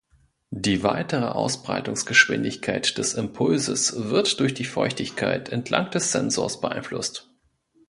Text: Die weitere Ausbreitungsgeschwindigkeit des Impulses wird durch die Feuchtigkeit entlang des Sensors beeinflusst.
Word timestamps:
Die 0.55 0.81
weitere 0.81 1.27
Ausbreitungsgeschwindigkeit 1.27 2.97
des 2.97 3.13
Impulses 3.13 4.09
wird 4.09 4.39
durch 4.39 4.55
die 4.55 4.63
Feuchtigkeit 4.65 5.49
entlang 5.49 5.91
des 5.91 6.11
Sensors 6.11 6.59
beeinflusst. 6.59 7.29